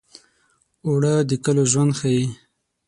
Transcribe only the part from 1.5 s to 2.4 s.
ژوند ښيي